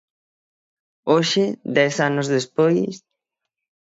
[1.11, 1.45] Hoxe,
[1.77, 2.93] dez anos despois...